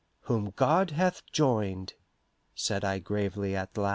[0.21, 1.93] "Whom God hath joined"
[2.55, 3.89] said I gravely at the last.